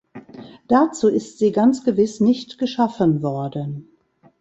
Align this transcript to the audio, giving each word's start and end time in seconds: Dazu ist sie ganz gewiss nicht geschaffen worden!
Dazu 0.67 1.09
ist 1.09 1.37
sie 1.37 1.51
ganz 1.51 1.83
gewiss 1.83 2.21
nicht 2.21 2.57
geschaffen 2.57 3.21
worden! 3.21 3.87